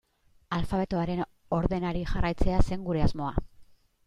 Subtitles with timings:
[0.55, 1.21] Alfabetoaren
[1.59, 3.37] ordenari jarraitzea zen gure asmoa.